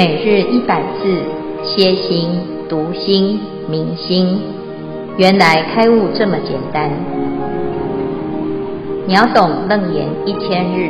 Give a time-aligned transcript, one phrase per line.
[0.00, 1.12] 每日一百字，
[1.62, 2.30] 歇心、
[2.70, 4.40] 读心、明心，
[5.18, 6.88] 原来开悟这么简单。
[9.06, 10.88] 秒懂楞严一千日，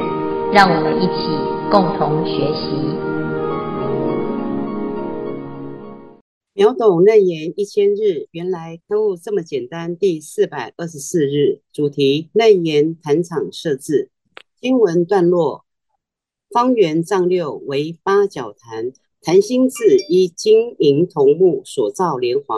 [0.52, 1.26] 让我们一起
[1.72, 2.70] 共同学习。
[6.54, 9.96] 秒懂楞严一千日，原来开悟这么简单。
[9.96, 14.10] 第四百二十四日，主题：楞严坛场设置。
[14.60, 15.64] 经文段落。
[16.50, 22.56] 方圆丈六为八角坛，坛心自依金银铜木所造莲华，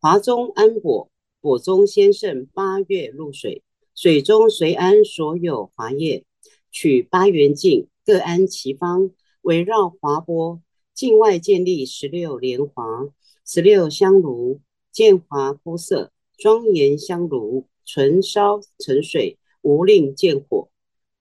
[0.00, 1.08] 华中安果，
[1.40, 3.62] 果中先盛八月露水，
[3.94, 6.24] 水中随安所有华叶，
[6.72, 9.12] 取八缘境各安其方，
[9.42, 10.60] 围绕华钵，
[10.92, 13.06] 境外建立十六莲华，
[13.46, 14.60] 十六香炉，
[14.90, 20.68] 见华铺设，庄严香炉，纯烧成水，无令见火，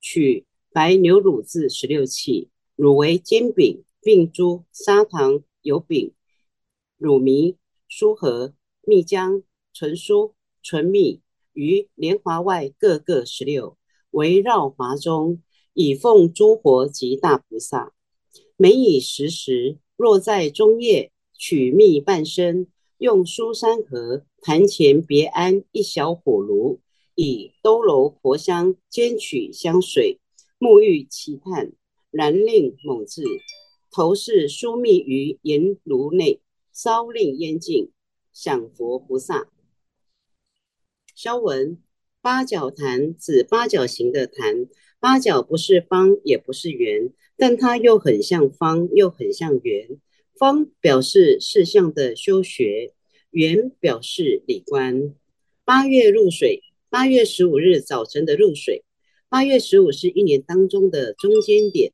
[0.02, 0.48] 取。
[0.72, 6.14] 白牛乳制十六器，乳为煎饼、并诸砂糖、油饼、
[6.98, 7.56] 乳糜、
[7.90, 8.54] 酥核、
[8.84, 11.22] 蜜浆、纯酥、纯蜜，
[11.54, 13.78] 于莲华外各各十六，
[14.12, 15.42] 围绕华中，
[15.74, 17.94] 以奉诸佛及大菩萨。
[18.56, 22.68] 每以时时，若在中夜，取蜜半升，
[23.00, 26.80] 用酥三盒，坛前别安一小火炉，
[27.16, 30.19] 以兜鞾婆香煎取香水。
[30.60, 31.72] 沐浴期叹，
[32.12, 33.24] 然令猛至，
[33.90, 36.42] 投释酥蜜于盐炉内，
[36.74, 37.92] 烧令烟尽，
[38.34, 39.48] 享佛菩萨。
[41.16, 41.82] 肖文：
[42.22, 44.68] 八角坛指八角形的坛，
[45.00, 49.98] 八角不是方，也不是圆，但它又很像方，又很像圆。
[50.38, 52.94] 方表示事相的修学，
[53.32, 55.16] 圆表示理观。
[55.64, 58.84] 八月露水，八月十五日早晨的露水。
[59.30, 61.94] 八月十五是一年当中的中间点，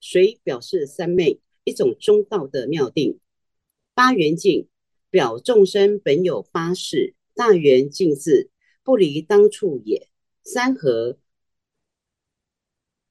[0.00, 3.18] 水表示三昧，一种中道的妙定。
[3.94, 4.68] 八缘境
[5.08, 8.50] 表众生本有八事，大缘尽自，
[8.84, 10.10] 不离当处也。
[10.44, 11.18] 三合，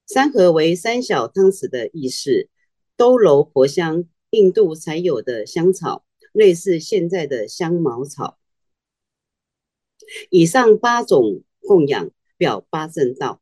[0.05, 2.47] 三合为三小汤匙的意思。
[2.95, 8.37] 兜楼婆香，印度才有的香草，类似现在的香茅草。
[10.29, 12.11] 以上八种供养。
[12.39, 13.39] 表八正道。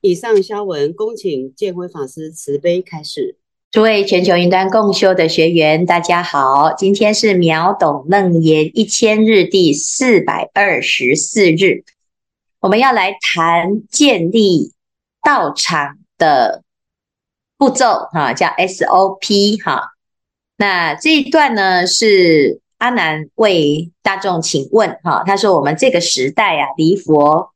[0.00, 3.36] 以上消文，恭请建辉法师慈悲开示。
[3.72, 11.82] 诸位全球云端共修的学员，大家好，今天是秒懂楞严一千日第四百二十四日，
[12.60, 14.72] 我们要来谈建立
[15.20, 16.62] 道场的
[17.58, 19.94] 步骤，哈，叫 SOP，哈。
[20.56, 27.53] 那这一段呢，是阿南为大众请问，哈，他说我们这个时代啊，离佛。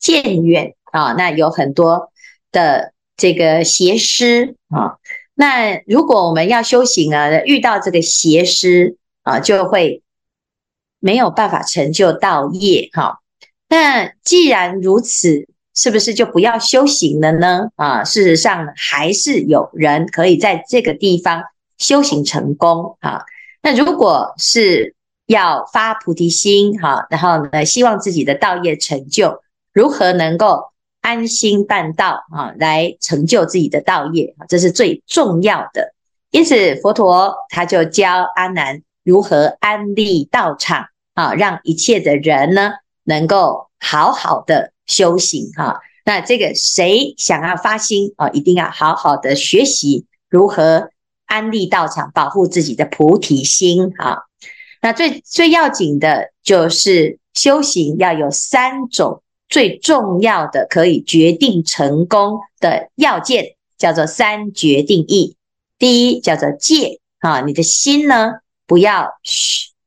[0.00, 2.10] 渐远啊，那有很多
[2.50, 4.96] 的这个邪师啊。
[5.34, 10.02] 那如果我们要修行啊，遇到这个邪师啊，就会
[10.98, 13.20] 没有办法成就道业哈。
[13.68, 17.68] 那既然如此，是不是就不要修行了呢？
[17.76, 21.44] 啊，事实上还是有人可以在这个地方
[21.78, 23.22] 修行成功啊。
[23.62, 24.94] 那如果是
[25.26, 29.40] 要发菩提心哈，然后呢，希望自己的道业成就。
[29.72, 35.94] 如何能够安心办道啊，来成就自己的道业啊，这是最重要的。
[36.30, 42.72] 因此，佛陀他就教阿难如何安立道场啊，让一切的人呢
[43.04, 45.80] 能够好好的修行哈。
[46.04, 50.90] 那这个谁想要发心啊，一定要好好的学习如何
[51.26, 54.18] 安立道场，保护自己的菩提心啊。
[54.82, 59.22] 那最最要紧的就是修行要有三种。
[59.50, 65.36] 最重要的可以决定成功的要件叫做三决定义。
[65.76, 68.34] 第一叫做戒啊，你的心呢
[68.66, 69.08] 不要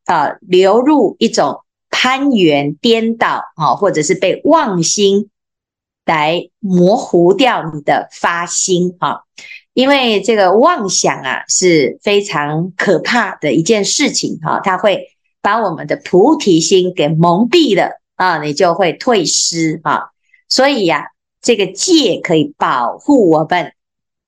[0.05, 5.29] 啊流入一种攀缘颠倒啊，或者是被妄心
[6.05, 9.21] 来模糊掉你的发心啊，
[9.73, 15.07] 因为这个妄想啊是非常可怕的一件事情哈，它会
[15.41, 18.01] 把我们的菩提心给蒙蔽了。
[18.23, 20.11] 啊，你就会退失啊，
[20.47, 21.07] 所以呀、
[21.41, 23.73] 这个戒可以保护我们，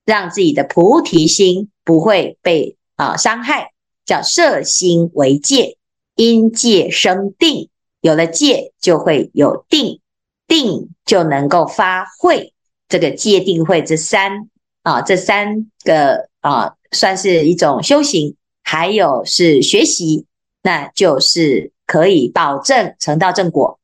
[0.04, 3.72] 让自己的菩提心不会被啊伤害，
[4.04, 5.78] 叫摄心为戒，
[6.14, 7.70] 因戒生定，
[8.02, 10.02] 有了戒就会有定，
[10.46, 12.52] 定就能够发慧，
[12.90, 14.50] 这个戒定慧这三
[14.82, 20.26] 啊，这三个啊，算是一种修行，还有是学习，
[20.62, 21.72] 那就是。
[21.88, 23.78] 可以保证成道正果，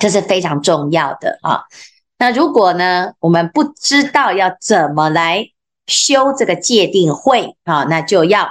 [0.00, 1.62] 这是非常重要的啊。
[2.18, 5.46] 那如果呢，我们不知道要怎么来
[5.86, 8.48] 修这个戒定慧啊，那就要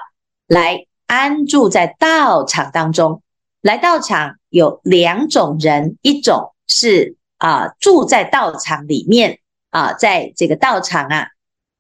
[0.48, 3.22] 来安住在道场当中。
[3.62, 11.28] 来道场有两种人，一种是啊住在道场里面啊，在这个道场啊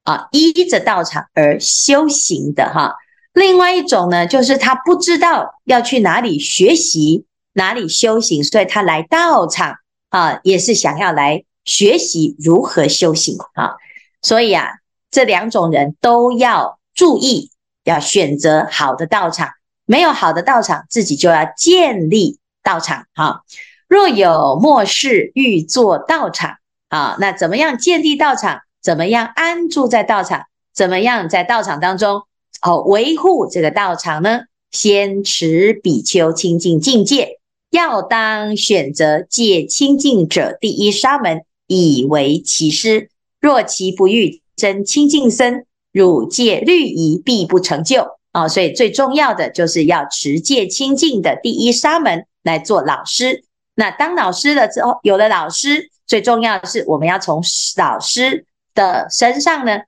[0.03, 2.95] 啊依着道场而修行的哈。
[3.33, 7.25] 另外一种呢，就是他不知道要去哪里学习，
[7.59, 9.75] 哪里修行，所以他来道场
[10.07, 13.75] 啊，也是想要来学习如何修行啊。
[14.21, 14.65] 所以啊，
[15.11, 17.51] 这两种人都要注意，
[17.83, 19.49] 要选择好的道场。
[19.85, 23.41] 没有好的道场，自己就要建立道场啊。
[23.89, 26.57] 若有末世欲作道场
[26.87, 28.61] 啊，那怎么样建立道场？
[28.81, 30.45] 怎么样安住在道场？
[30.73, 32.21] 怎么样在道场当中？
[32.61, 34.41] 哦，维护这个道场呢，
[34.71, 37.38] 先持比丘清净境界，
[37.69, 43.09] 要当选择戒清净者第一沙门，以为其师。
[43.39, 48.47] 若其不欲真清净身，汝戒律仪必不成就啊！
[48.47, 53.43] 所以最重要的就是要持戒清净的第一沙门来做老师。
[53.75, 57.41] 那当老师了之后，有了老师，最重要的是我们要从
[57.77, 59.79] 老师的身上呢。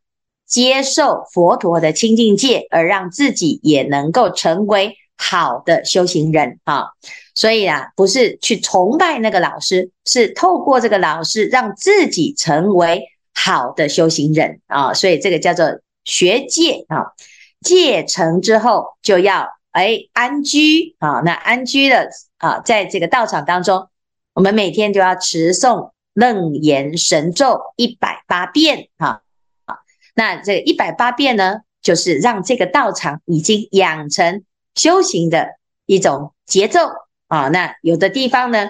[0.47, 6.87] 接受佛陀的清净戒，而让自己也能够成为好的修行人啊！
[7.35, 13.03] 所以啊，不是去崇拜那个老师，是透过这个老师让自己成为
[13.35, 14.95] 好的修行人啊！
[14.95, 17.13] 所以这个叫做学戒啊。
[17.61, 21.21] 戒成之后，就要哎安居啊。
[21.23, 22.07] 那安居了
[22.39, 23.87] 啊，在这个道场当中，
[24.33, 29.21] 我们每天就要持诵楞严神咒一百八遍啊。
[30.15, 34.43] 那这一百八遍呢，就是让这个道场已经养成
[34.75, 36.79] 修行的一种节奏
[37.27, 37.47] 啊。
[37.49, 38.69] 那有的地方呢，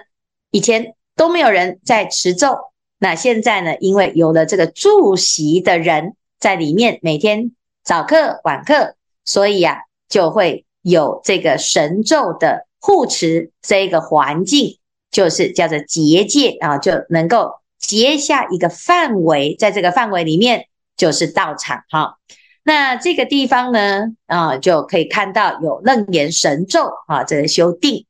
[0.52, 2.58] 以前都没有人在持咒，
[3.00, 7.52] 那现在呢，因为有了这个住席的人在里面，每天
[7.84, 8.96] 早课晚课，
[9.26, 9.78] 所以啊，
[10.10, 14.80] 就会有这个神咒的护持这一个环境，
[15.12, 20.68] 就是叫做结界啊，就能够结下一个范围，在这个范围里面。
[20.98, 22.18] 就是道场哈，
[22.64, 28.06] 那这个地方呢，啊，就可以看到有楞严神咒啊，这个修定。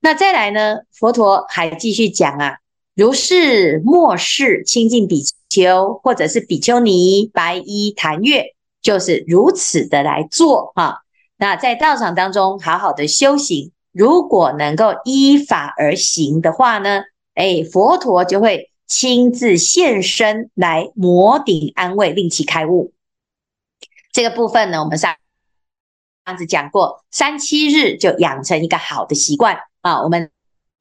[0.00, 2.56] 那再来呢，佛陀还继续讲啊，
[2.94, 10.98] 如是末世清净比丘或者是比丘尼白衣檀月，就是如此的来做哈。
[11.36, 17.02] 那在道场当中好好的修行，如果能够依法而行的话呢，
[17.34, 18.70] 哎，佛陀就会。
[18.86, 22.92] 亲自现身来摩顶安慰，令其开悟。
[24.14, 25.16] 这个部分呢，我们上
[26.24, 30.30] 上次讲过，三七日就养成一个好的习惯啊，我们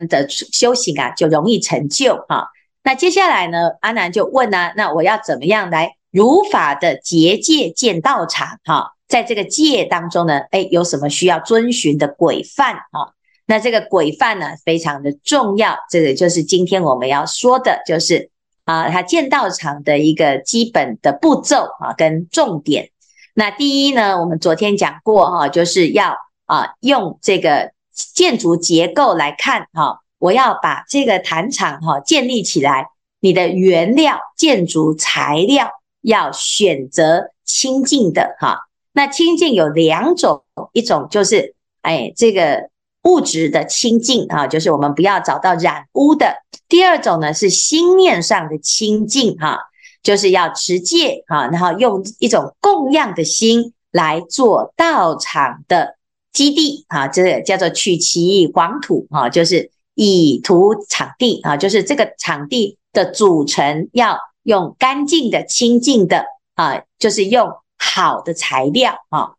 [0.07, 2.45] 的修行啊就容易成就啊。
[2.83, 8.59] 那接下来呢，阿南就问呢、那我要怎么样来如法的结界建道场？
[8.65, 13.17] 哈，在这个界当中呢，诶，有什么需要遵循的规范啊？
[13.47, 15.75] 那这个规范呢，非常的重要。
[15.89, 18.29] 这个就是今天我们要说的，就是
[18.65, 22.91] 啊，他建道场的一个基本的步骤啊，跟重点。
[23.33, 26.15] 那第一呢，我们昨天讲过哈，就是要
[26.45, 35.69] 啊，用这个建筑结构来看哈，我要把这个坛场哈建立起来，你的原料、建筑材料
[36.01, 38.59] 要选择清净的哈。
[38.93, 42.71] 那清净有两种，一种就是哎这个。
[43.05, 46.37] 物质的清净啊，就是我们不要找到染污的。
[46.69, 49.59] 第二种呢，是心念上的清净哈，
[50.03, 55.95] 就是要持戒啊，然后用一种供养的心来做道场的
[56.31, 69.31] 基地啊，这叫做取其广土啊，就是以图场地啊，就是这个场地的组成要用干净的、清净的啊，就是用好的材料啊。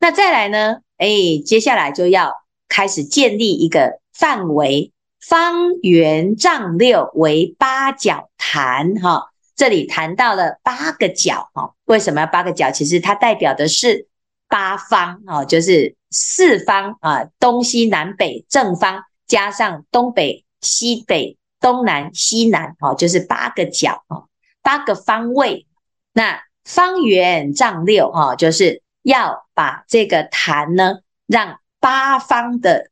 [0.00, 1.08] 那再来呢，哎，
[1.46, 2.32] 接下来就要。
[2.72, 9.29] 开始建立一个范围，方圆丈六为八角坛哈。
[9.60, 12.70] 这里谈到了八个角哈，为什么要八个角？
[12.70, 14.08] 其实它代表的是
[14.48, 24.28] 八方啊，就是四方啊，东西南北正方加上东北西北东南西南哈，就是八个角哈，
[24.62, 25.66] 八个方位。
[26.14, 31.58] 那方圆丈六哈，就是要把这个坛呢让。
[31.82, 32.90] 八方的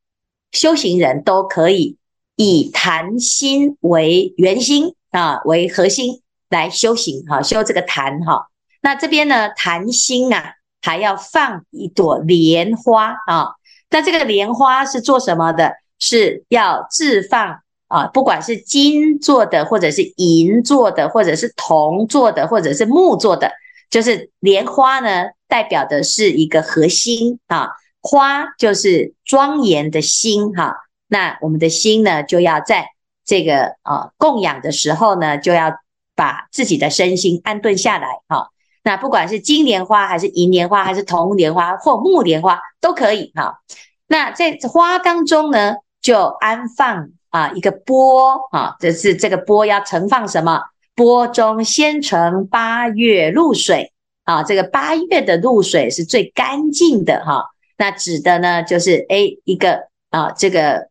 [0.50, 1.98] 修行人都可以
[2.36, 8.48] 以坛心为圆心啊，为核心来修行哈，修这个坛哈。
[8.80, 13.54] 那这边呢，坛心啊，还要放一朵莲花啊。
[13.90, 15.72] 那这个莲花是做什么的？
[16.00, 23.50] 是要置放啊，不管是金做的，或者是银做的，或者是铜做的，或者是木做的，
[23.90, 30.76] 就是莲花呢，代表的是一个核心啊，花就是庄严的心哈。
[31.08, 32.86] 那我们的心呢，就要在
[33.24, 35.72] 这个啊供养的时候呢，就要
[36.18, 38.50] 把自己的身心安顿下来哈。
[38.82, 43.60] 那不管是金莲花还是银莲花，还是铜莲花或木莲花都可以哈。
[44.08, 50.60] 那在花当中呢，就安放啊一个钵啊，这是这个钵要盛放什么？
[50.96, 53.92] 钵中先盛八月露水
[54.24, 60.88] 啊，这个八月的露水是最干净的哈、那指的呢，就是诶一个啊，这个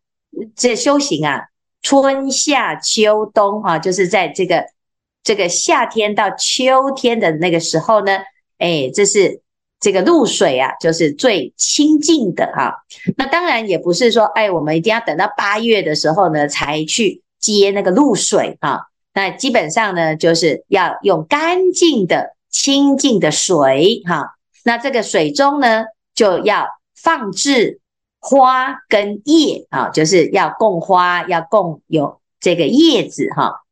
[0.56, 1.48] 这修行啊，
[1.82, 4.64] 春夏秋冬啊，就是在这个
[5.22, 8.18] 这个夏天到秋天的那个时候呢，
[8.58, 9.42] 诶这是
[9.80, 12.74] 这个露水啊，就是最清净的哈、啊。
[13.16, 18.80] 那当然也不是说，哎，我们一定要等到八月的时候呢，才去接那个露水啊。
[19.14, 24.34] 那基本上呢，就是要用干净的、清净的水哈。
[24.64, 25.84] 那这个水中呢，
[26.14, 27.80] 就要放置
[28.20, 33.62] 花跟叶啊，就是要供花，要供有这个叶子哈。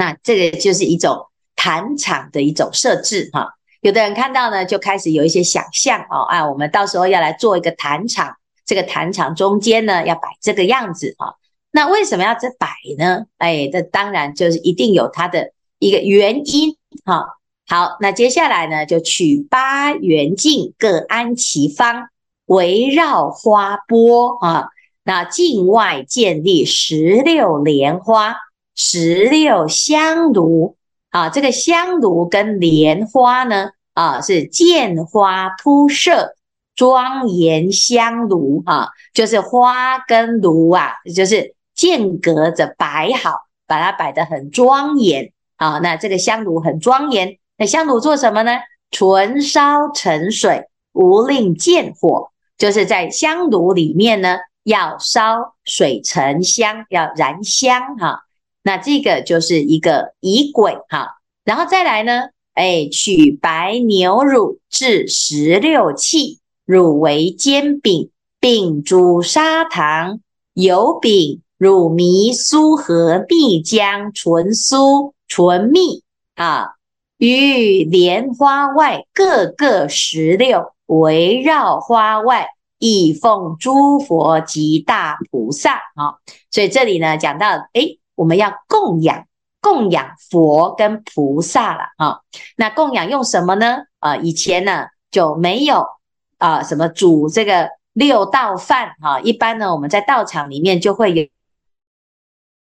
[0.00, 3.50] 那这个就是一种坛场的一种设置哈。
[3.82, 11.34] 有的人看到呢，就开始有一些想象哦，啊，我们到时候要来做一个坛场，这个坛场中间呢，要摆这个样子啊。
[11.70, 13.26] 那为什么要这摆呢？
[13.36, 17.26] 哎，这当然就是一定有它的一个原因哈。
[17.68, 22.08] 好，那接下来呢，就取八圆镜各安其方，
[22.46, 24.70] 围绕花钵啊。
[25.04, 28.36] 那境外建立十六莲花、
[28.82, 30.76] 十六香炉
[31.10, 31.28] 啊。
[31.28, 36.34] 这个香炉跟莲花呢啊，是见花铺设
[36.74, 41.54] 庄严香炉啊，就是花跟炉啊，就是。
[41.72, 45.78] 间隔着摆好，把它摆得很庄严啊。
[45.78, 48.58] 那这个香炉很庄严，那香炉做什么呢？
[48.90, 58.20] 纯烧沉水，无令见火，就是在香炉里面呢，要烧水沉香，要燃香哈、啊。
[58.62, 61.18] 那这个就是一个仪轨哈。
[61.44, 70.20] 然后再来呢，哎，取白牛乳制十六器，乳为煎饼，并诸砂糖
[70.54, 71.42] 油饼。
[71.60, 76.02] 乳糜酥和蜜浆纯酥纯蜜
[76.34, 76.68] 啊，
[77.18, 82.48] 于莲花外各个石榴，围绕花外
[82.78, 86.16] 以奉诸佛及大菩萨啊。
[86.50, 89.24] 所以这里呢讲到，诶，我们要供养
[89.60, 92.20] 供养佛跟菩萨了啊。
[92.56, 93.78] 那供养用什么呢？
[93.98, 95.86] 啊，以前呢就没有
[96.38, 99.20] 啊什么煮这个六道饭啊。
[99.20, 101.26] 一般呢我们在道场里面就会有。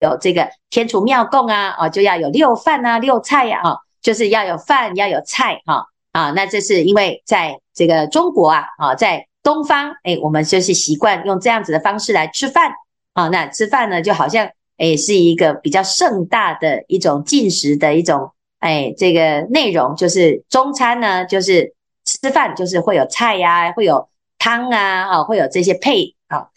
[0.02, 12.74] 有这个天厨庙供啊，哦，就要有六饭啊，六菜呀，啊，就是要有饭，要有菜，哈，啊，那这是因为在这个中国啊，啊，在东方，哎，我们就是习惯用这样子的方式来吃饭，
[13.14, 26.50] 啊，那吃饭呢，就好像也是一个比较盛大的一种进食的一种，哎，这个内容就是中餐呢，就是吃饭就是会有菜呀，会有汤啊，啊，会有这些配，啊，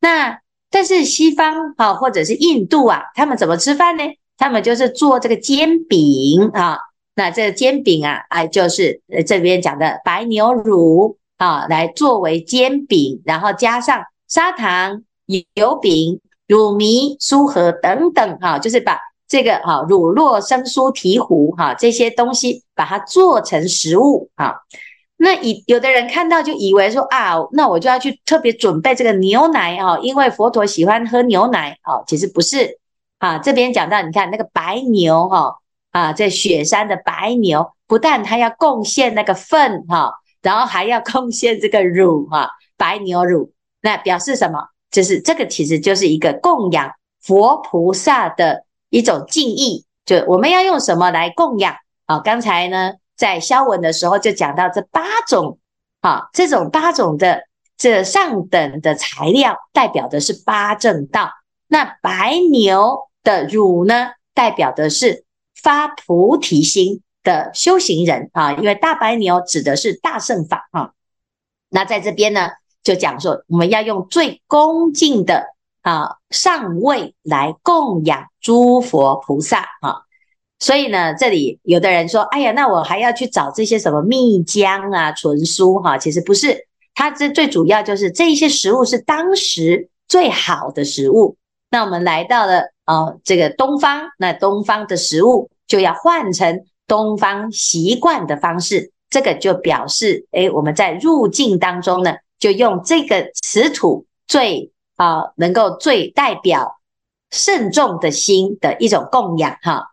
[0.00, 0.40] 那。
[0.70, 4.02] 但是西方啊，或者是印度啊，他们怎么吃饭呢？
[4.36, 6.76] 他们就是做这个煎饼啊。
[7.14, 15.04] 那这个煎饼啊，哎，就是这边讲的白牛乳啊，来作为煎饼，然后加上砂糖、
[15.54, 24.54] 油饼、乳糜、酥和等等哈，就是把这个哈乳酪、生酥、醍醐哈这些东西，把它做成食物啊。
[25.16, 32.02] 那以有的人看到就以为说啊，那我就要去特别准备这个牛奶啊，因为佛陀喜欢喝牛奶啊。
[32.06, 32.78] 其实不是
[33.18, 35.56] 啊，这边讲到你看那个白牛哈
[35.92, 44.68] 啊，在雪山的白牛，不但它要贡献那个粪哈，然后还要贡献这个乳哈，白牛乳，那表示什么？
[44.94, 51.74] 就是这个其实就是一个供养佛菩萨的一种敬意，就我们要用什么来供养
[52.06, 52.20] 啊？
[52.20, 52.92] 刚才呢？
[53.16, 55.58] 在消文的时候就讲到这八种，
[56.00, 57.42] 啊，这种八种的
[57.76, 61.30] 这上等的材料，代表的是八正道。
[61.68, 65.24] 那白牛的乳呢，代表的是
[65.54, 70.90] 发菩提心的修行人啊，因为大白牛指的是大乘法啊。
[71.68, 72.50] 那在这边呢，
[72.84, 75.44] 就讲说我们要用最恭敬的
[75.82, 80.02] 啊上位来供养诸佛菩萨啊。
[80.60, 91.36] 所以呢，这里有的人说：“哎呀，那我还要去找这些什么蜜浆啊、纯酥哈？”其实不是，它这最主要就是这一些食物是当时最好的食物。
[91.70, 106.80] 那我们来到了啊、这个东方，那东方的食物就要换成东方习惯的方式，这个就表示，哎，我们在入境当中呢，就用这个此土最啊，能够最代表
[107.30, 109.90] 慎重的心的一种供养哈。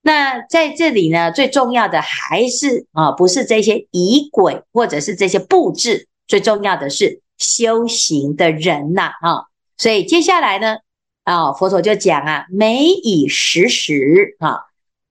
[0.00, 9.44] 那在这里呢，最重要的还是啊，不是这些仪轨或者是这些布置，最重要的是修行的人呐啊。
[9.76, 10.76] 所以接下来呢，
[11.24, 14.60] 啊，佛陀就讲啊，每以时时啊，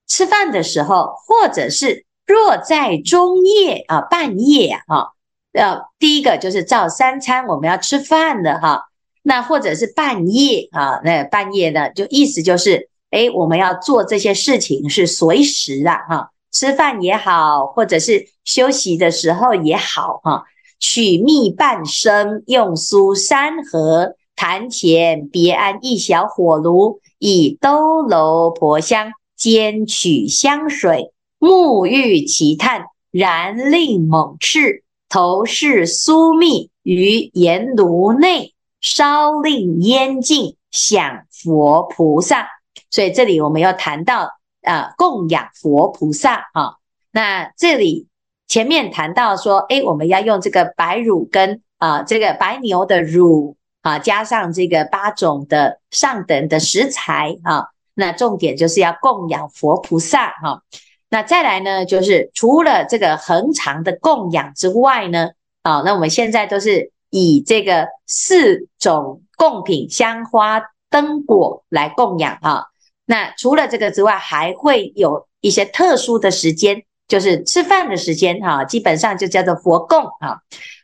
[0.07, 5.09] 吃饭的时候，或者是若在中夜啊，半夜啊，
[5.57, 8.83] 呃，第一个就是照三餐我们要吃饭的哈，
[9.23, 12.89] 那或者是半夜啊，那半夜呢，就意思就是。
[13.09, 20.43] 哎，我们要做这些事情是随时的，哈，吃饭也好，或者是休息的时候也好，哈，
[20.77, 28.13] 取蜜半升，用酥三合，坛前别安一小火炉，以兜驴
[28.59, 42.47] 婆香煎取香水，沐浴其炭，燃令猛炽，头饰酥蜜于盐炉内，烧令烟尽，享佛菩萨。
[42.89, 46.75] 所以这里我们要谈到啊，供养佛菩萨啊。
[47.11, 48.07] 那这里
[48.47, 57.67] 前面谈到说，哎，我们要用这个白乳跟啊，这个白牛的乳啊，加上这个八种的上等的食材啊。
[57.93, 60.61] 那重点就是要供养佛菩萨哈。
[61.09, 65.29] 那再来呢，就是除了这个恒常的供养之外呢，
[65.63, 72.65] 啊，那我们现在都是以这个四种供品香花灯果来供养啊。
[73.05, 80.41] 那除了这个之外，还会有一些特殊的时间，就是吃饭的时间哈，基本上就叫做佛供哈，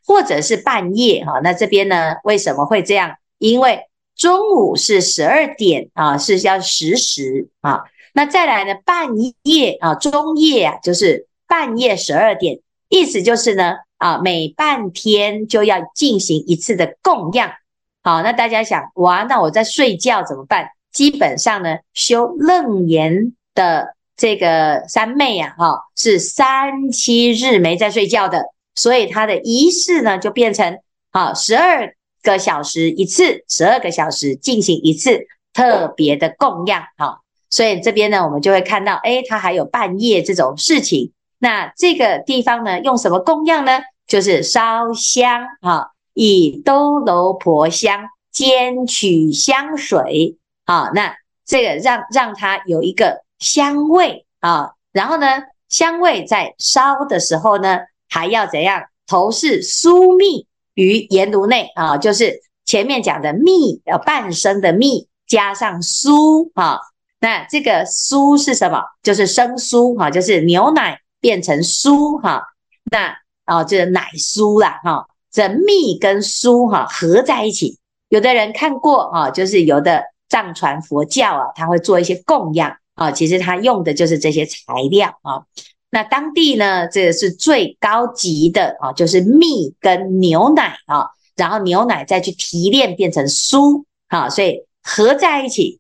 [0.07, 1.41] 或者是半夜哈。
[1.43, 3.13] 那这边呢，为什么会这样？
[3.39, 3.81] 因为
[4.15, 7.83] 中午是十二点啊，是要十时啊。
[8.13, 9.09] 那再来呢，半
[9.41, 12.59] 夜啊，中夜啊，就是半夜十二点，
[12.89, 17.51] 意思就是呢啊，每半天就要进行一次的供养。
[18.03, 20.69] 好，那大家想，哇，那我在睡觉怎么办？
[20.91, 28.43] 基本上呢，修楞严的这个三昧啊，哈，是三七日没在睡觉的，
[28.75, 30.79] 所以他的仪式呢，就变成
[31.11, 37.21] 好，十二个小时一次，十二个小时进行一次特别的供养，哈，
[37.53, 41.11] 所以这边呢，我们就会看到，诶，它还有半夜这种事情。
[41.37, 43.79] 那这个地方呢，用什么供养呢？
[44.07, 50.35] 就是烧香，哈，以兜驴婆香煎取香水。
[50.65, 51.13] 啊，那
[51.45, 55.27] 这个让让它有一个香味啊，然后呢，
[55.69, 58.81] 香味在烧的时候呢，还要怎样？
[59.05, 66.79] 投释酥蜜于盐炉内啊，就是前面讲的蜜，呃半生的蜜加上酥啊。
[67.23, 68.83] 那这个酥是什么？
[69.01, 72.43] 就是生酥哈，就是牛奶变成酥哈。
[72.91, 75.07] 那啊，就是奶酥啦哈。
[75.31, 80.03] 这蜜跟酥哈合在一起，有的人看过啊，就是有的。
[80.29, 85.45] 藏传佛教啊，他会做一些供养啊，其实他用的就是这些材料啊。
[85.91, 91.05] 那当地呢，这个是最高级的啊，就是蜜跟牛奶啊，
[91.35, 95.79] 然后牛奶再去提炼变成酥啊，所以合在一起，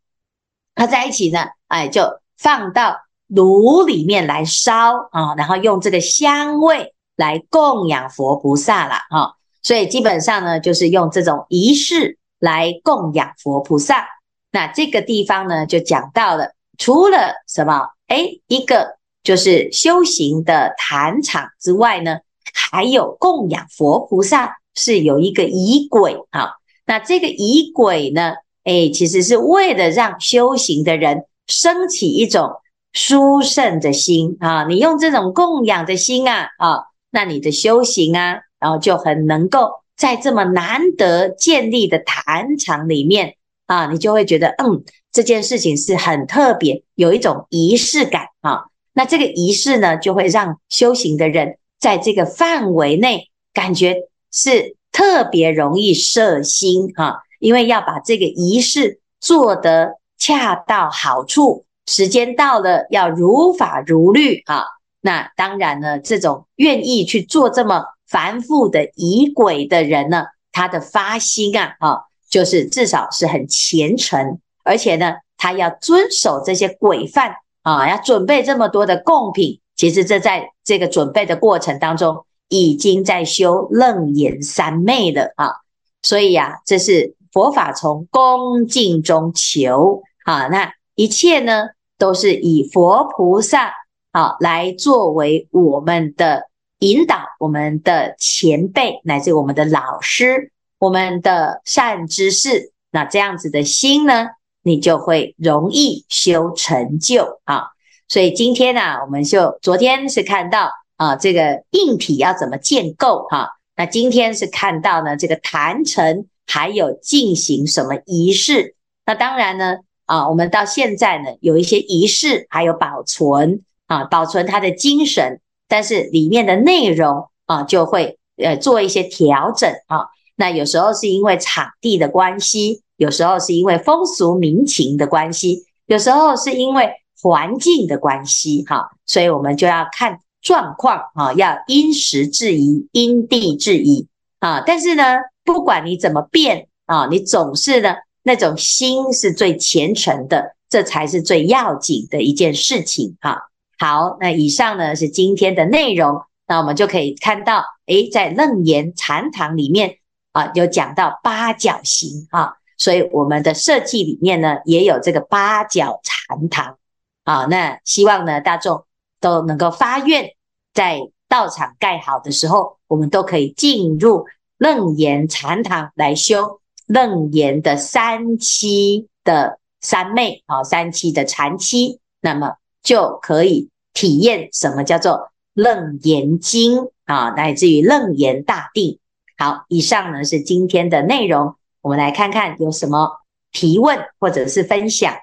[0.75, 2.01] 合在一起呢，哎，就
[2.37, 9.33] 放到炉里面来烧啊，然后用这个香味来供养佛菩萨了啊。
[9.61, 14.05] 所以基本上呢，就是用这种仪式来供养佛菩萨。
[14.51, 17.89] 那这个地方呢，就讲到了，除了什么？
[18.07, 22.19] 哎，一个就是修行的坛场之外呢，
[22.53, 26.51] 还有供养佛菩萨是有一个仪轨啊。
[26.85, 28.33] 那这个仪轨呢，
[28.63, 32.49] 哎，其实是为了让修行的人升起一种
[32.91, 34.65] 殊胜的心啊。
[34.67, 36.79] 你用这种供养的心啊，啊，
[37.11, 43.35] 那你的修行啊，然后就很能够在这么难得建立的坛场里面。
[43.65, 48.65] 啊，你就会觉得，嗯，这件事情是很特别，有一种仪式感啊。
[48.91, 53.95] 那这个仪式呢，就会让修行的人在这个范围内感觉
[54.31, 64.63] 是特别容易摄心啊，因为要把这个仪式做得恰到好处，时间到了要如法如律啊。
[65.01, 71.97] 那当然呢，这种愿意去做这么繁复的仪轨的人呢，他的发心啊，啊。
[72.29, 79.59] 就是至少是很虔诚，而且呢，他要遵守这些规范啊，要准备这么多的供品。
[79.75, 85.57] 其实这在这个准备的过程当中，已经在修楞严三昧了啊。
[86.01, 90.47] 所以呀、啊，这是佛法从恭敬中求啊。
[90.47, 93.73] 那一切呢，都是以佛菩萨
[94.11, 96.43] 啊，来作为我们的
[96.79, 104.27] 引导，我们的前辈乃至我们的老师，我们的善知识，那这样子的心呢，
[104.61, 107.69] 你就会容易修成就啊。
[108.07, 118.75] 所以今天呢、啊，我们就昨天是看到啊，这个硬体要怎么建构哈、那今天是看到呢，这个坛城还有进行什么仪式。
[119.05, 130.07] 那当然呢，啊，我们到现在呢，有一些仪式还有保存啊，保存它的精神，但是里面的内容啊，就会呃做一些调整啊。
[130.35, 136.91] 那有时候是因为场地的关系，有时候是因为风俗民情的关系，有时候是因为。
[137.23, 144.07] 环境的关系，哈，所以我们就要看状况，啊，要因时制宜，因地制宜，
[144.39, 153.49] 啊，但是呢，不管你怎么变，啊，你总是呢，那种心是最虔诚的，这才是最要紧的一件事情，哈。
[153.79, 159.97] 好，那以上呢是今天的内容，那我们就可以看到，诶，在楞严禅堂里面，
[160.31, 166.77] 啊，有讲到八角形，哈，所以我们的设计里面呢，也有这个八角禅堂。
[167.25, 168.85] 啊，那希望呢，大众
[169.19, 170.31] 都能够发愿，
[170.73, 174.25] 在道场盖好的时候，我们都可以进入
[174.57, 188.99] 楞严禅堂来修楞严的三七的三昧，啊，三七的禅期，那么就可以体验什么叫做楞严经啊，乃至于楞严大定。
[189.37, 193.19] 好，以上呢是今天的内容，我们来看看有什么
[193.51, 195.13] 提问或者是分享。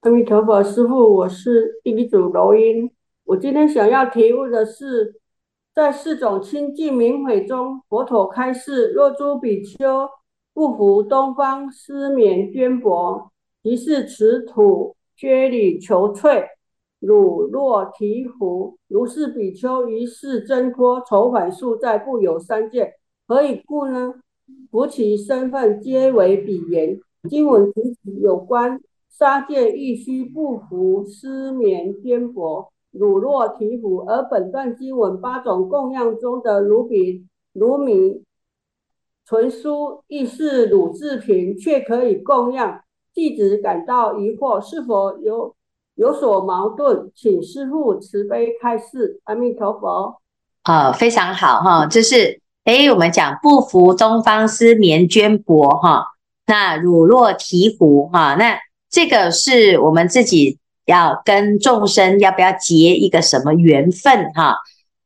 [0.00, 2.90] 阿弥陀佛，师父，我是第一组柔音。
[3.24, 5.17] 我今天想要提问的是，
[5.78, 10.08] 在四种清净明慧中，佛陀开示：若诸比丘
[10.52, 13.30] 不服东方施冕绢钵，
[13.62, 16.44] 即是持土撅履求秽，
[16.98, 22.94] 汝若提服，如是比丘于世挣脱愁烦数载，不有三界，
[23.28, 24.14] 何以故呢？
[24.72, 26.98] 夫其身份皆为比言。
[27.30, 28.80] 经文提及有关。
[29.08, 38.22] 杀戒亦须不服施冕绢钵，汝若提服，而本段经文八种供养中的汝比、汝米、
[39.26, 42.80] 存酥亦是汝自贫，却可以供养，
[43.12, 45.54] 弟子感到疑惑，是否有
[45.94, 47.10] 有所矛盾？
[47.14, 49.20] 请师父慈悲开示。
[49.24, 50.20] 阿弥陀佛。
[50.62, 56.04] 啊、非常好哈，这是诶，我们讲不服东方施冕绢帛哈，
[56.46, 58.58] 那汝若提服哈，那。
[58.90, 64.56] 这个是我们自己要跟众生要不要结一个什么缘分哈？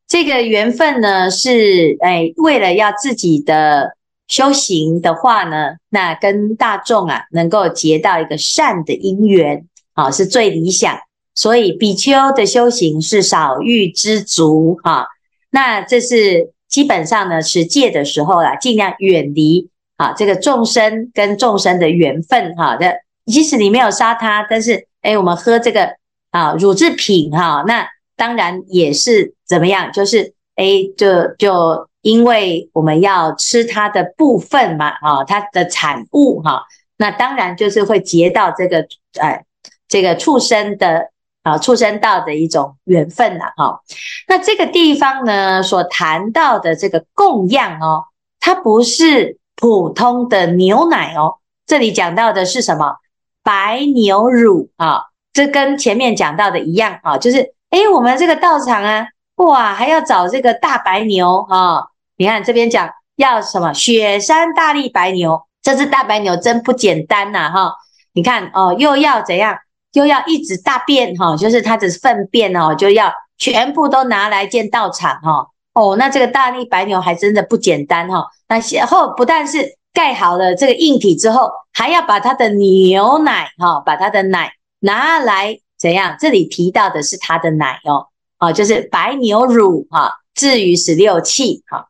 [0.06, 3.96] 这个缘分呢是哎，为了要自己的
[4.28, 10.96] 修行的话呢，那跟大众啊能够结到一个善的因缘啊，是最理想。
[11.34, 15.08] 所以比丘的修行是少欲知足哈。
[15.50, 22.94] 那这是基本上呢持戒的时候啦，尽量远离啊这个众生跟众生的缘分哈的。
[23.24, 25.96] 即使你没有杀他，但是哎，我们喝这个
[26.30, 27.86] 啊乳制品哈，那
[28.16, 29.92] 当然也是怎么样？
[29.92, 30.64] 就是哎，
[30.96, 36.62] 就就因为我们要吃它的部分嘛，啊，它的产物哈，
[36.96, 38.86] 那当然就是会结到这个
[39.20, 39.44] 哎
[39.88, 41.10] 这个畜生的
[41.42, 43.80] 啊畜生道的一种缘分了哈。
[44.28, 48.04] 那这个地方呢，所谈到的这个供养哦，
[48.40, 51.36] 它不是普通的牛奶哦，
[51.66, 52.96] 这里讲到的是什么？
[53.42, 55.02] 白牛乳啊，
[55.33, 61.85] 这跟前面讲到的一样啊，就是诶，我们这个道场啊，哇，还要找这个大白牛啊。
[62.16, 63.72] 你看这边讲要什么？
[63.72, 67.74] 雪山大力白牛，这只大白牛真不简单呐哈。
[68.12, 69.57] 你看哦，又要怎样？
[69.94, 75.48] 又要一直大便哈，就是它的粪便哦，就要全部都拿来建道场哈。
[75.74, 78.26] 哦，那这个大力白牛还真的不简单哈。
[78.48, 79.76] 那然后不但是。
[79.92, 86.16] 盖好了这个硬体之后，还要把它的牛奶哈，把它的奶拿来怎样？
[86.18, 88.07] 这里提到的是它的奶哦，
[88.38, 91.88] 哦，就是白牛乳哈，至于十六气哈。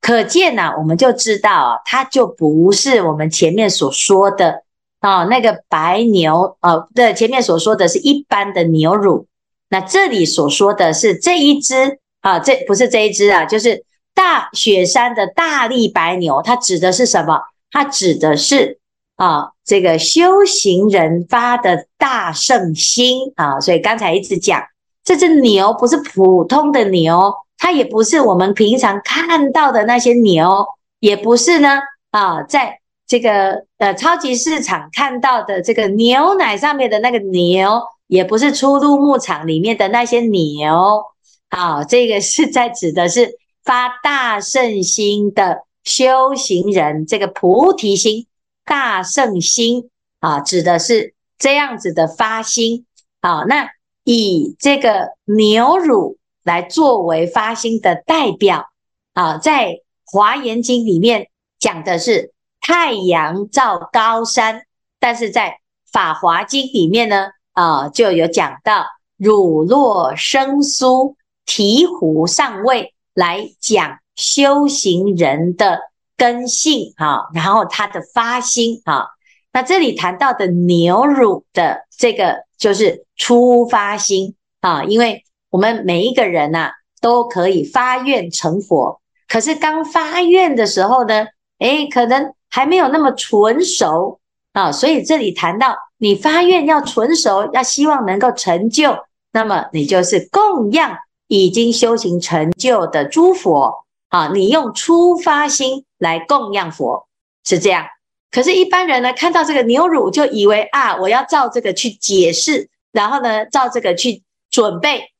[0.00, 4.62] 可见呐，我们就知道啊，它就不是我们前面所说的
[5.00, 9.26] 啊那个白牛哦，对，前面所说的是一般的牛乳。
[9.68, 13.84] 那这里所说的是这一只啊，这不是这一只啊，就是。
[14.14, 17.40] 大雪山的大力白牛，它指的是什么？
[17.70, 18.78] 它指的是
[19.16, 23.60] 啊，这个修行人发的大圣心啊。
[23.60, 24.62] 所以刚才一直讲，
[25.04, 30.66] 这只牛不是普通的牛，它也不是我们平常看到的那些牛，
[30.98, 41.04] 也不是呢啊，在这个呃超级市场看到的这个牛奶上面的那个牛，也不是出入牧场里面的那些牛，
[41.48, 43.38] 啊，这个是在指的是
[43.70, 48.26] 发大圣心的修行人，这个菩提心、
[48.64, 52.84] 大圣心啊，指的是这样子的发心。
[53.22, 53.70] 好，那
[54.02, 58.70] 以这个牛乳来作为发心的代表
[59.12, 61.28] 啊，在华严经里面
[61.60, 64.64] 讲的是太阳照高山，
[64.98, 65.60] 但是在
[65.92, 68.84] 法华经里面呢，啊，就有讲到
[69.16, 71.14] 乳酪生酥，
[71.46, 75.78] 醍醐上味，来讲修行人的
[76.16, 79.08] 根性啊，然后他的发心啊。
[79.52, 91.26] 那这里谈到的牛乳的这个就是初发心啊，因为我们每一个人呐、啊、都可以发愿成佛，可是刚发愿的时候呢，
[91.58, 94.20] 诶，可能还没有那么纯熟
[94.54, 98.96] 啊，所以这里谈到你发愿要纯熟，要希望能够成就，
[99.32, 100.96] 那么你就是供养
[101.30, 107.06] 已经修行成就的诸佛啊，你用初发心来供养佛，
[107.44, 107.86] 是这样。
[108.32, 115.12] 可是，一般人呢，看到这个牛乳，就以为啊，我要照这个去解释，然后呢，照这个去准备，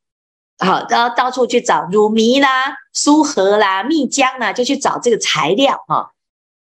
[0.59, 6.11] 好，然后到处去找乳糜啦、酥核啦、蜜浆啦，就去找这个材料哈。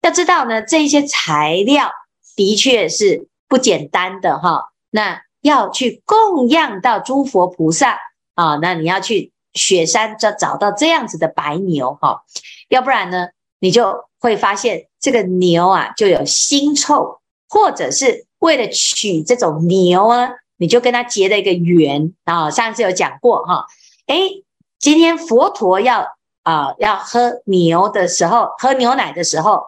[0.02, 1.90] 要知道呢，这些材料
[2.36, 4.72] 的确是不简单的哈。
[4.90, 7.98] 那要去供养到诸佛菩萨
[8.34, 12.22] 啊，那你要去雪山找找到这样子的白牛哈，
[12.68, 22.50] 要不然呢，你就会发现这个牛啊，就有腥臭，或者是为了取这种牛啊，你就跟他结了一个缘啊。
[22.50, 23.66] 上次有讲过哈，
[24.06, 24.44] 诶，
[24.78, 26.06] 今天佛陀要
[26.44, 29.64] 啊要喝牛的时候，喝牛奶的时候，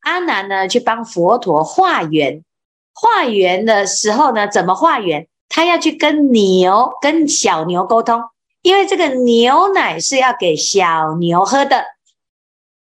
[0.00, 2.44] 阿难呢去帮佛陀化缘，
[2.94, 5.26] 化缘的时候呢，怎么化缘？
[5.48, 8.20] 他要去跟牛跟小牛沟通，
[8.66, 11.84] 因为这个牛奶是要给小牛喝的。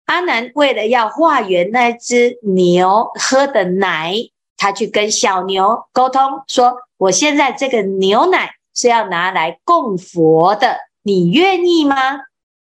[0.04, 4.12] 阿南为了要化缘那只牛喝的奶，
[4.58, 11.96] 他去跟小牛沟通说：“我现在这个牛奶是要拿来供佛的，你愿意吗？”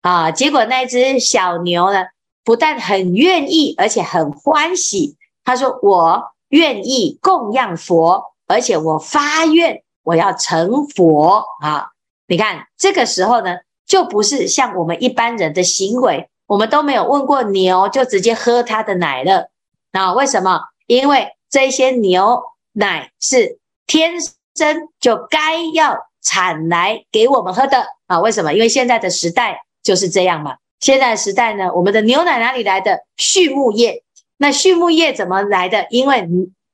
[0.04, 2.08] 啊，结果那只小牛呢，
[2.44, 5.16] 不但很愿意，而且很欢喜。
[5.46, 11.92] 他说：“我愿意供养佛，而且我发愿我要成佛。”啊，
[12.28, 16.30] 你看这个时候呢，就不是像我们一般人的行为。
[16.48, 19.50] 我们都没有问过牛，就直接喝它的奶了。
[19.92, 20.62] 那为什么？
[20.86, 23.58] 因为这些牛奶是
[23.88, 24.22] 天
[24.54, 28.20] 生就该要产来给我们喝的啊？
[28.20, 28.54] 为什么？
[28.54, 30.58] 因为现在的时代就是这样嘛。
[30.80, 33.00] 现在的时代呢，我们的牛奶哪里来的？
[33.18, 34.04] 畜牧业。
[34.38, 35.88] 那畜牧业怎么来的？
[35.90, 36.30] 因为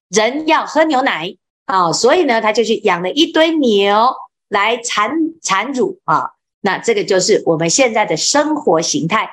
[0.10, 1.34] 人要喝牛奶
[1.66, 4.14] 啊，所以呢，他就去养了一堆牛
[4.52, 5.12] 来产
[5.42, 6.32] 产乳啊。
[6.60, 9.30] 那这个就是我们现在的生活形态。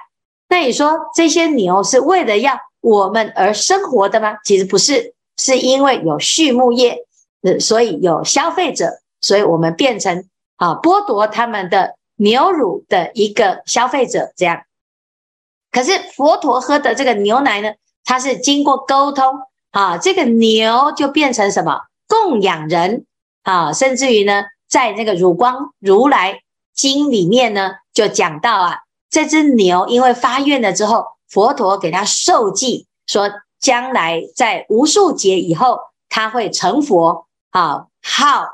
[0.48, 4.38] 那你说这些牛是为了要我们而生活的吗？
[4.44, 7.04] 其实不是，是因为有畜牧业，
[7.42, 10.24] 呃，所以有消费者，所以我们变成
[10.56, 14.62] 啊剥夺他们的牛乳的一个消费者这样。
[15.70, 19.26] 可是佛陀喝的这个牛奶呢，它是经过沟通
[19.70, 23.04] 啊，这个牛就变成什么供养人
[23.42, 26.42] 啊，甚至于呢，在那个《乳光如来
[26.74, 28.78] 经》里面呢，就讲到啊。
[29.10, 38.46] 这只牛因为发愿了之后，佛陀给他授记，说将来在无数劫以后，他会成佛，啊，号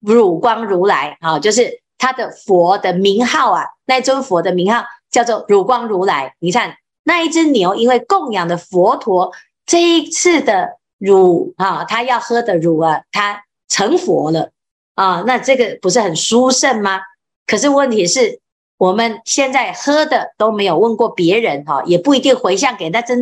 [0.00, 6.36] 乳光如来，啊，就是他的佛的名号啊，那尊佛的名号叫做乳光如来。
[6.38, 9.32] 你看那一只牛，因为供养的佛陀
[9.66, 14.50] 这一次的乳啊，他要喝的乳啊，他成佛了
[14.94, 17.00] 啊，那这个不是很殊胜吗？
[17.46, 18.40] 可是问题是。
[18.76, 23.14] 我们现在喝的都没有问过别人哈，也不一定回向给那只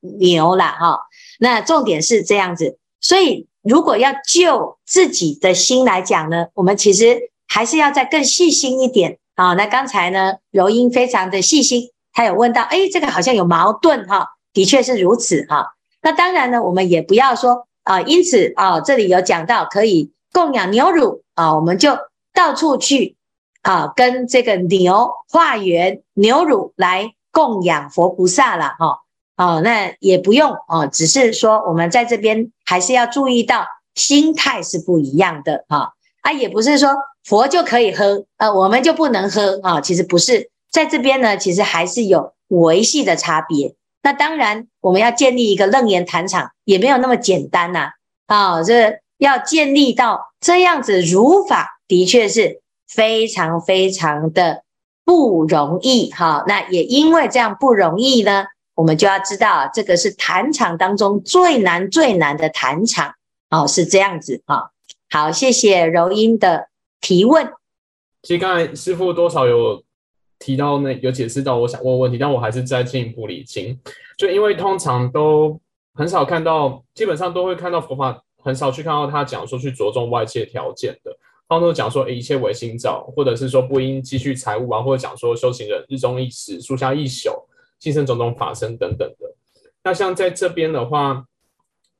[0.00, 1.00] 牛了哈。
[1.40, 9.54] 那重点是这样子，所以如果要就自己的心来讲呢，我们其实还是要再更细心一点啊。
[9.54, 15.74] 那刚才呢，柔音非常的细心，他有问到，哎，这个好像有矛盾哈，的确是如此哈。
[16.00, 21.96] 那当然呢，我们也不要说啊，因此啊，这里有讲到可以供养牛乳啊，我们就
[22.32, 23.16] 到处去。
[23.62, 28.98] 啊，跟这个牛化缘，牛乳来供养佛菩萨了哈。
[29.36, 33.64] 哦，那也不用哦，只是说我们在这边还是要注意到
[33.94, 35.92] 心态是不一样的哈。
[36.22, 36.90] 啊，也不是说
[37.22, 39.80] 佛就可以喝，呃，我们就不能喝啊。
[39.80, 43.76] 其实不是，在这边呢，其实还是有维系的差别。
[44.02, 47.90] 那当然，我们要建立一个楞严坛场，也没有那么简单呐。
[48.26, 54.64] 啊，这要建立到这样子如法，的确是非常非常的
[55.04, 56.42] 不容易哈。
[56.48, 63.14] 那也因为这样不容易呢，我们就要知道，这个是坛场当中最难最难的坛场
[63.48, 64.72] 哦，是这样子哈。
[65.08, 66.68] 好，谢谢柔音的
[67.00, 67.48] 提问。
[68.22, 69.84] 其实刚才师傅多少有
[70.40, 73.78] 提到那有解释到我想问问题，但我还是再进一步理清。
[74.18, 75.60] 就因为通常都
[75.94, 78.20] 很少看到，基本上都会看到佛法。
[78.44, 81.16] 很少去看到他讲说去着重外界条件的，
[81.48, 87.30] 他们都讲说一切唯心造，或者是说不应积蓄财物啊，或者讲说修行人日中一时，树下一宿，
[87.80, 89.34] 牺牲种种法身等等的。
[89.84, 91.24] 那像在这边的话，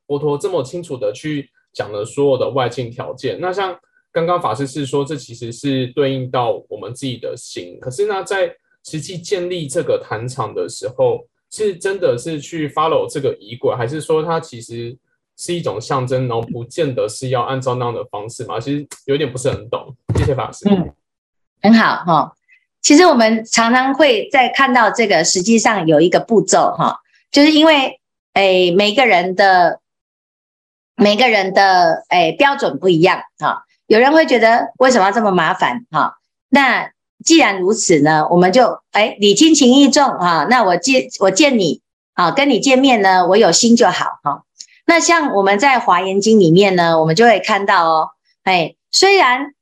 [0.07, 3.39] 佛陀这么清楚的去讲了所有的外境条件。
[3.41, 3.79] 那像
[4.11, 7.79] 刚刚法师是说，这其实是对应到我们自己的心。
[7.81, 8.53] 可是呢，在
[8.85, 14.99] 实际建立这个坛场的时候，是真的是去 follow 这个仪轨，还是说它其实？
[15.37, 18.61] 是一种象征，然后不见得是要按照那样的方式嘛。
[18.61, 19.95] 其实有点不是很懂。
[20.17, 20.69] 谢谢法师。
[20.69, 20.93] 嗯，
[21.63, 22.33] 很好哈。
[22.81, 26.99] 其实我们常常会在看到这个，实际上有一个步骤哈，
[27.31, 28.01] 就是因为
[28.35, 29.81] 诶每个人的
[30.97, 33.65] 每个人的诶标准不一样哈。
[33.87, 36.17] 有人会觉得为什么要这么麻烦哈？
[36.49, 36.91] 那
[37.25, 40.47] 既然如此呢，我们就诶礼轻情意重哈。
[40.51, 41.81] 那我见我见你
[42.15, 44.43] 啊，跟你见面呢，我有心就好哈。
[44.93, 48.11] 那像我们在《华严经》里面呢，我们就会看到哦，
[48.43, 49.55] 哎，虽然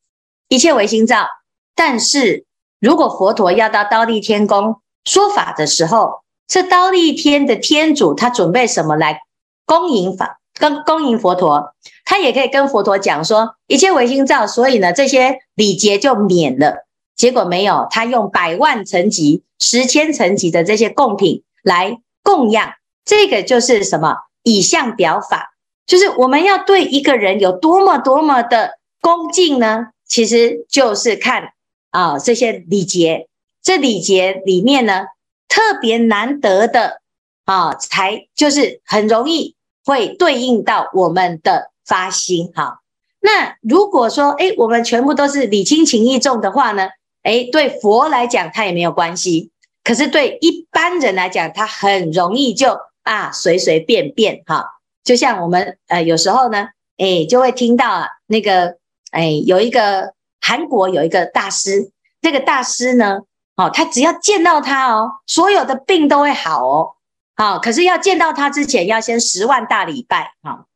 [0.49, 1.29] 一切唯心造，
[1.77, 2.47] 但是
[2.81, 9.21] 如果佛陀要到忉利天宫说法的时候，这忉利天的天主他准备什么来
[9.65, 16.89] 恭迎法，跟恭迎佛陀，他也可以跟佛陀讲说一切唯心造，所以呢这些礼节就免了。
[17.15, 22.73] 结果没有，他用百万层级、十千层级的这些贡品来供养，
[23.05, 24.17] 这个就是什么？
[24.43, 25.55] 以相表法，
[25.87, 29.89] 就是我们要对一个人有多么多么的恭敬呢？
[30.07, 31.53] 其实就是看
[31.91, 33.29] 啊这些礼节，
[33.63, 35.07] 这礼节里面呢
[35.49, 37.01] 特别难得的
[37.45, 42.81] 啊，才就是很容易会对应到我们的发心哈。
[43.21, 46.89] 那如果说哎，我们全部都是礼轻情意重的话呢，
[47.23, 49.51] 哎，对佛来讲他也没有关系，
[49.85, 52.79] 可是对一般人来讲，他很容易就。
[53.03, 54.65] 啊，随随便便哈，
[55.03, 58.77] 就像我们呃有时候呢，哎，就会听到啊那个
[59.11, 63.21] 哎有一个韩国有一个大师，那个大师呢，
[63.57, 66.93] 哦，他只要见到他哦，所有的病都会好哦，
[67.35, 70.67] 好，可是要见到他之前要先十万大礼拜哈。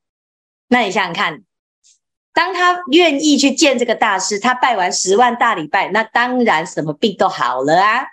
[0.68, 1.42] 那你想想看，
[2.32, 8.06] 当他愿意去见这个大师，他拜完十万大礼拜，那当然什么病都好了啊。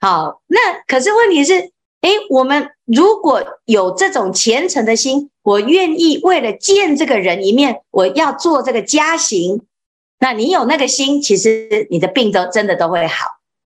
[0.00, 1.73] 好，那可是问题是。
[2.04, 9.62] 诶，我们如果有这种虔诚的心，我愿意为了见这个人一面，我要做这个加行。
[10.20, 13.24] 那你有那个心，其实你的病都真的都会好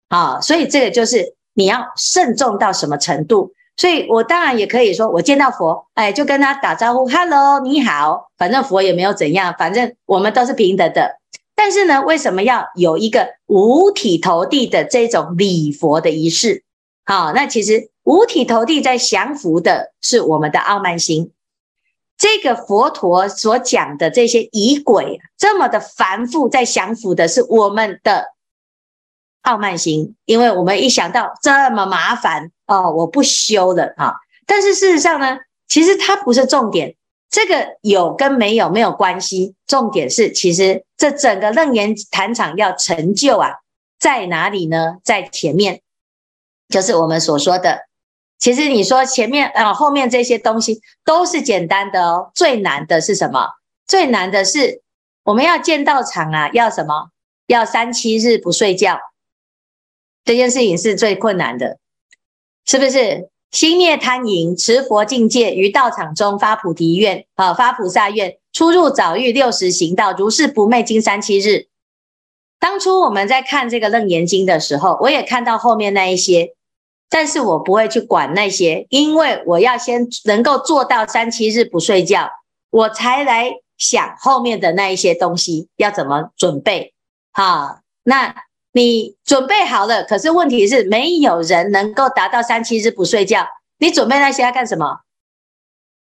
[0.09, 0.40] 啊。
[0.40, 3.53] 所以这个就是你要慎重到什么程度。
[3.77, 8.31] 所以我当然也可以说，我见到佛，哎，就跟他打招呼，Hello，你好。
[8.38, 11.18] 反正佛也没有怎样，反正我们都是平等的。
[11.55, 16.64] 但是呢，为什么要有一个五体投地的这种礼佛的仪式？
[17.12, 17.90] 好，那其实。
[18.05, 21.31] 五体投地在降伏的是我们的傲慢心，
[22.18, 28.33] 这个佛陀所讲的这些仪轨这么的繁复，在降伏的是我们的
[29.42, 34.14] 傲慢心，因为我们一想到这么麻烦哦，我不修了啊。
[34.46, 36.96] 但是事实上呢，其实它不是重点，
[37.31, 43.59] 这个有跟没有没有关系，重点是其实这整个楞严坛场要成就啊，
[44.01, 44.96] 在哪里呢？
[45.05, 45.82] 在前面，
[46.73, 47.83] 就是我们所说的。
[48.39, 53.51] 其实你说前面啊，后面这些东西都是简单的哦，最难的是什么？
[53.87, 54.83] 最难的是
[55.23, 57.11] 我们要建道场啊，要什么？
[57.47, 58.99] 要三七日不睡觉，
[60.25, 61.79] 这件事情是最困难的，
[62.65, 63.29] 是不是？
[63.53, 71.69] 心灭贪淫，持佛境界，于道场中发菩提愿啊，发菩萨愿，出入早愈六时行道，如是不昧经三七日。
[72.59, 76.55] 当初我们在看这个楞严经的时候，我也看到后面那一些。
[77.15, 82.31] 但是我不会去管那些，因为我要先能够做到三七日不睡觉，
[82.71, 86.94] 我才来想后面的那一些东西要怎么准备。
[87.31, 88.35] 好，那
[88.73, 93.46] 你准备好了，可是问题是没有人能够达到三七日不睡觉，
[93.77, 95.00] 你准备那些要干什么？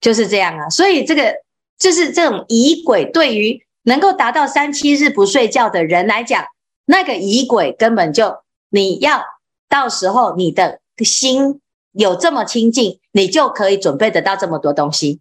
[0.01, 0.69] 就是这样啊。
[0.69, 1.37] 所以这个
[1.79, 6.45] 就是这种仪轨，对于能够达到三七日不睡觉的人来讲，
[6.85, 8.39] 那个仪轨根本就
[8.71, 9.23] 你要
[9.69, 10.81] 到时候你的。
[11.05, 11.61] 心
[11.93, 15.21] 有这么清净，你就可以准备得到这么多东西。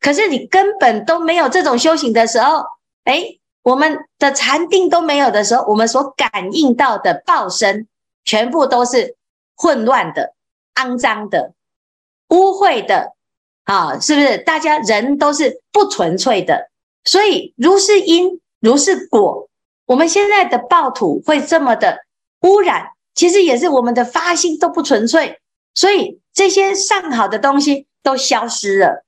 [0.00, 2.64] 可是你根本都没有这种修行的时候，
[3.04, 7.88] 哎，我们的禅定都没有的时候，我们所感应到的报身，
[8.24, 9.16] 全部都是
[9.56, 10.34] 混乱的、
[10.74, 11.52] 肮脏的、
[12.28, 13.14] 污秽的，
[13.64, 14.38] 啊，是不是？
[14.38, 16.70] 大家人都是不纯粹的，
[17.04, 19.48] 所以如是因，如是果。
[19.86, 22.00] 我们现在的报土会这么的
[22.40, 25.40] 污染，其实也是我们的发心都不纯粹，
[25.74, 29.04] 所以这些上好的东西都消失了。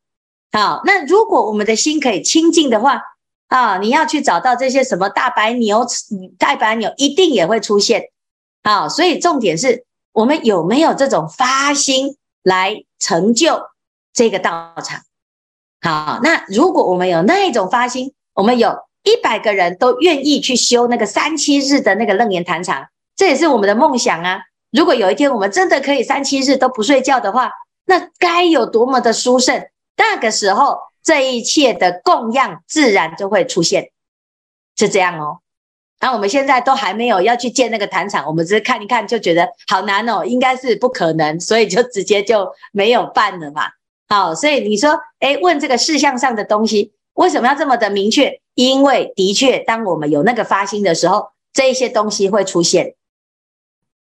[0.51, 3.01] 好，那如果我们的心可以清净的话，
[3.47, 5.87] 啊，你要去找到这些什么大白牛、
[6.37, 8.11] 大白牛，一定也会出现。
[8.65, 13.61] 好，所以重点是我们有没有这种发心来成就
[14.13, 15.03] 这个道场？
[15.81, 18.77] 好，那如果我们有那一种发心，我们有。
[19.05, 22.89] 一百个人都愿意去修那个三七日的那个楞严坛场，
[23.19, 24.41] 这也是我们的梦想啊！
[24.71, 27.51] 如果有一天我们真的可以三七日都不睡觉的话，
[27.85, 29.67] 那该有多么的殊胜！
[29.97, 33.91] 那个时候，这一切的供养自然就会出现，
[34.77, 35.41] 是这样哦。
[36.01, 43.63] 那我们现在都还没有要去建那个坛场，我们只是看一看就觉得好难哦，应该是不可能，所以就直接就没有办了嘛。
[44.09, 46.93] 好，所以你说，哎，问这个事项上的东西。
[47.15, 48.41] 为什么要这么的明确？
[48.55, 52.95] 因为的确，当我们有那个发心的时候，这一些东西会出现。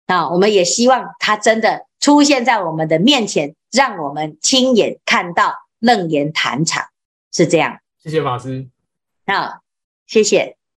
[0.09, 6.85] 啊，我们也希望他真的出现在我们的面前，让我们亲眼看到楞严坛场
[7.33, 7.79] 是这样。
[8.03, 8.69] 谢谢法师。
[9.27, 9.61] 好，
[10.07, 10.58] 谢谢。